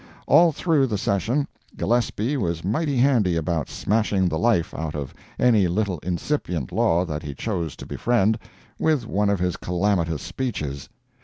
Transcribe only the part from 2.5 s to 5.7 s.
mighty handy about smashing the life out of any